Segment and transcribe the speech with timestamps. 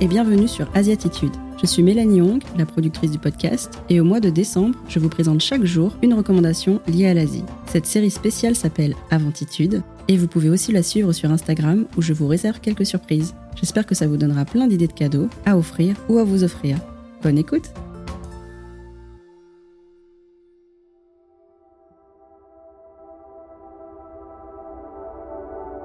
[0.00, 1.32] et bienvenue sur Asiatitude.
[1.60, 5.08] Je suis Mélanie Hong, la productrice du podcast, et au mois de décembre, je vous
[5.08, 7.42] présente chaque jour une recommandation liée à l'Asie.
[7.66, 12.12] Cette série spéciale s'appelle Aventitude, et vous pouvez aussi la suivre sur Instagram où je
[12.12, 13.34] vous réserve quelques surprises.
[13.56, 16.78] J'espère que ça vous donnera plein d'idées de cadeaux à offrir ou à vous offrir.
[17.24, 17.72] Bonne écoute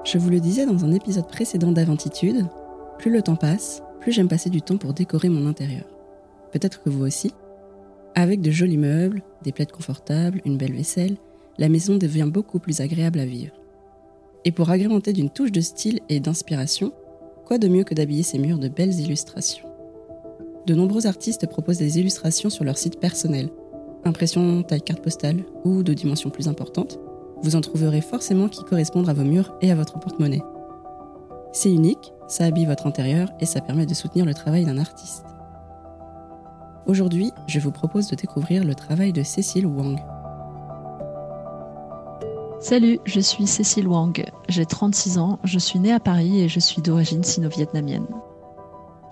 [0.05, 2.45] Je vous le disais dans un épisode précédent d'Aventitude,
[3.03, 5.83] plus le temps passe, plus j'aime passer du temps pour décorer mon intérieur.
[6.53, 7.33] Peut-être que vous aussi.
[8.15, 11.17] Avec de jolis meubles, des plaides confortables, une belle vaisselle,
[11.57, 13.51] la maison devient beaucoup plus agréable à vivre.
[14.45, 16.93] Et pour agrémenter d'une touche de style et d'inspiration,
[17.45, 19.67] quoi de mieux que d'habiller ces murs de belles illustrations?
[20.65, 23.49] De nombreux artistes proposent des illustrations sur leur site personnel,
[24.05, 27.01] impressions taille carte postale ou de dimensions plus importantes,
[27.41, 30.41] vous en trouverez forcément qui correspondent à vos murs et à votre porte-monnaie.
[31.55, 35.23] C'est unique, ça habille votre intérieur et ça permet de soutenir le travail d'un artiste.
[36.87, 39.99] Aujourd'hui, je vous propose de découvrir le travail de Cécile Wang.
[42.59, 44.25] Salut, je suis Cécile Wang.
[44.49, 48.07] J'ai 36 ans, je suis née à Paris et je suis d'origine sino-vietnamienne.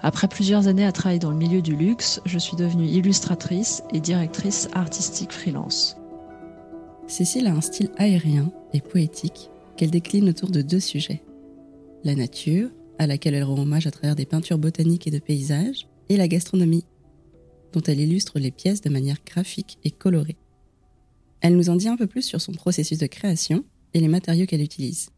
[0.02, 4.00] Après plusieurs années à travailler dans le milieu du luxe, je suis devenue illustratrice et
[4.00, 5.96] directrice artistique freelance.
[7.06, 11.22] Cécile a un style aérien et poétique qu'elle décline autour de deux sujets.
[12.04, 15.88] La nature, à laquelle elle rend hommage à travers des peintures botaniques et de paysages,
[16.10, 16.86] et la gastronomie,
[17.74, 20.38] dont elle illustre les pièces de manière graphique et colorée.
[21.42, 23.64] Elle nous en dit un peu plus sur son processus de création
[23.94, 25.10] et les matériaux qu'elle utilise.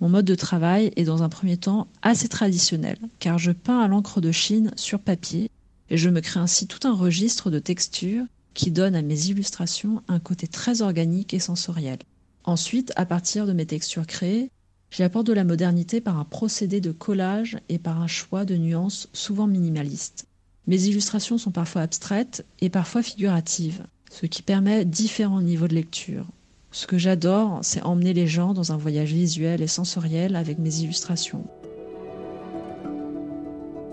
[0.00, 3.88] Mon mode de travail est dans un premier temps assez traditionnel, car je peins à
[3.88, 5.50] l'encre de Chine sur papier
[5.90, 8.24] et je me crée ainsi tout un registre de textures
[8.54, 11.98] qui donne à mes illustrations un côté très organique et sensoriel.
[12.44, 14.50] Ensuite, à partir de mes textures créées,
[14.94, 18.56] j'y apporte de la modernité par un procédé de collage et par un choix de
[18.56, 20.26] nuances souvent minimalistes.
[20.68, 26.26] Mes illustrations sont parfois abstraites et parfois figuratives, ce qui permet différents niveaux de lecture.
[26.70, 30.76] Ce que j'adore, c'est emmener les gens dans un voyage visuel et sensoriel avec mes
[30.78, 31.44] illustrations.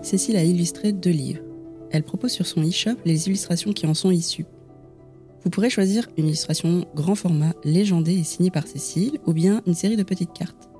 [0.02, 1.42] Cécile a illustré deux livres,
[1.90, 4.46] elle propose sur son e-shop les illustrations qui en sont issues.
[5.42, 9.74] Vous pourrez choisir une illustration grand format légendée et signée par Cécile ou bien une
[9.74, 10.71] série de petites cartes.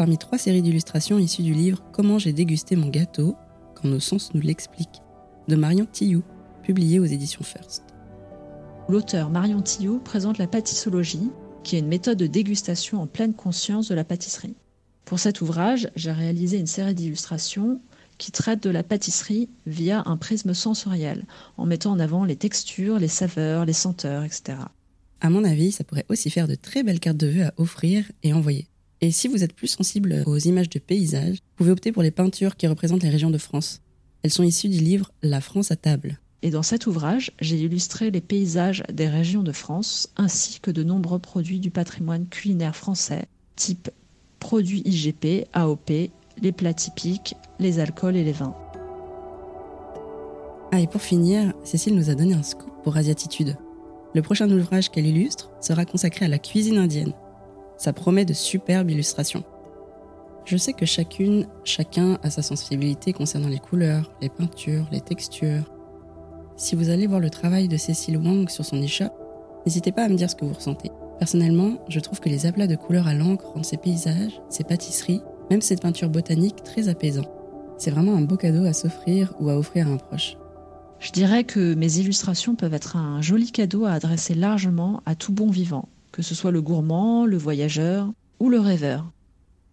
[0.00, 3.36] Parmi trois séries d'illustrations issues du livre Comment j'ai dégusté mon gâteau,
[3.74, 5.02] quand nos sens nous l'expliquent,
[5.46, 6.22] de Marion Tillou,
[6.62, 7.82] publié aux éditions First.
[8.88, 11.30] L'auteur Marion Tillou présente la pâtissologie,
[11.64, 14.56] qui est une méthode de dégustation en pleine conscience de la pâtisserie.
[15.04, 17.82] Pour cet ouvrage, j'ai réalisé une série d'illustrations
[18.16, 21.26] qui traite de la pâtisserie via un prisme sensoriel,
[21.58, 24.60] en mettant en avant les textures, les saveurs, les senteurs, etc.
[25.20, 28.10] À mon avis, ça pourrait aussi faire de très belles cartes de vœux à offrir
[28.22, 28.66] et envoyer.
[29.02, 32.10] Et si vous êtes plus sensible aux images de paysages, vous pouvez opter pour les
[32.10, 33.80] peintures qui représentent les régions de France.
[34.22, 36.18] Elles sont issues du livre La France à table.
[36.42, 40.82] Et dans cet ouvrage, j'ai illustré les paysages des régions de France ainsi que de
[40.82, 43.90] nombreux produits du patrimoine culinaire français, type
[44.38, 45.90] produits IGP, AOP,
[46.42, 48.56] les plats typiques, les alcools et les vins.
[50.72, 53.56] Ah, et pour finir, Cécile nous a donné un scoop pour Asiatitude.
[54.14, 57.12] Le prochain ouvrage qu'elle illustre sera consacré à la cuisine indienne.
[57.80, 59.42] Ça promet de superbes illustrations.
[60.44, 65.64] Je sais que chacune, chacun a sa sensibilité concernant les couleurs, les peintures, les textures.
[66.58, 69.08] Si vous allez voir le travail de Cécile Wang sur son e-shop,
[69.64, 70.90] n'hésitez pas à me dire ce que vous ressentez.
[71.18, 75.22] Personnellement, je trouve que les aplats de couleurs à l'encre rendent ces paysages, ces pâtisseries
[75.48, 77.24] même cette peinture botanique très apaisant.
[77.78, 80.36] C'est vraiment un beau cadeau à s'offrir ou à offrir à un proche.
[80.98, 85.32] Je dirais que mes illustrations peuvent être un joli cadeau à adresser largement à tout
[85.32, 89.10] bon vivant, que ce soit le gourmand, le voyageur ou le rêveur.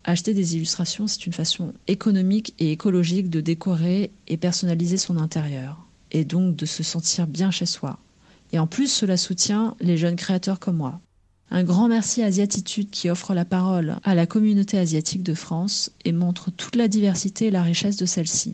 [0.03, 5.85] Acheter des illustrations, c'est une façon économique et écologique de décorer et personnaliser son intérieur,
[6.11, 7.99] et donc de se sentir bien chez soi.
[8.53, 11.01] Et en plus, cela soutient les jeunes créateurs comme moi.
[11.49, 15.91] Un grand merci à Asiatitude qui offre la parole à la communauté asiatique de France
[16.03, 18.53] et montre toute la diversité et la richesse de celle-ci.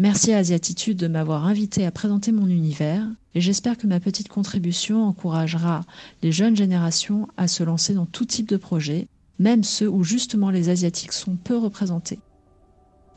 [0.00, 4.28] Merci à Asiatitude de m'avoir invité à présenter mon univers et j'espère que ma petite
[4.28, 5.82] contribution encouragera
[6.22, 9.08] les jeunes générations à se lancer dans tout type de projet,
[9.38, 12.18] même ceux où justement les Asiatiques sont peu représentés.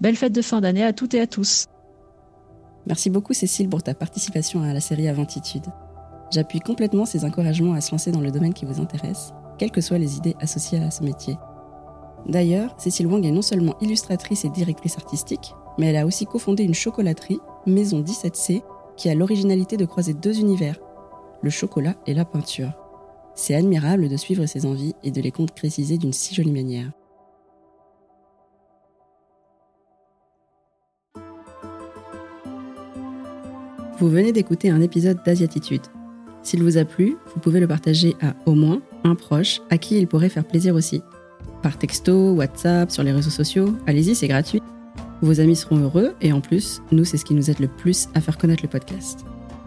[0.01, 1.67] Belle fête de fin d'année à toutes et à tous.
[2.85, 5.67] Merci beaucoup Cécile pour ta participation à la série Aventitude.
[6.31, 9.79] J'appuie complètement ces encouragements à se lancer dans le domaine qui vous intéresse, quelles que
[9.79, 11.37] soient les idées associées à ce métier.
[12.27, 16.63] D'ailleurs, Cécile Wang est non seulement illustratrice et directrice artistique, mais elle a aussi cofondé
[16.63, 18.61] une chocolaterie, Maison 17C,
[18.97, 20.79] qui a l'originalité de croiser deux univers,
[21.41, 22.73] le chocolat et la peinture.
[23.35, 26.91] C'est admirable de suivre ses envies et de les concrétiser d'une si jolie manière.
[33.99, 35.83] Vous venez d'écouter un épisode d'Asiatitude.
[36.41, 39.97] S'il vous a plu, vous pouvez le partager à au moins un proche à qui
[39.97, 41.01] il pourrait faire plaisir aussi.
[41.61, 44.61] Par texto, WhatsApp, sur les réseaux sociaux, allez-y, c'est gratuit.
[45.23, 48.09] Vos amis seront heureux et en plus, nous, c'est ce qui nous aide le plus
[48.13, 49.21] à faire connaître le podcast.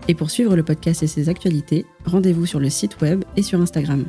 [0.07, 3.59] Et pour suivre le podcast et ses actualités, rendez-vous sur le site web et sur
[3.59, 4.05] Instagram.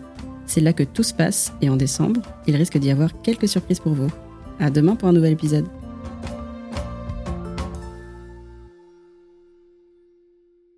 [0.46, 3.80] C'est là que tout se passe et en décembre, il risque d'y avoir quelques surprises
[3.80, 4.12] pour vous.
[4.60, 5.68] À demain pour un nouvel épisode.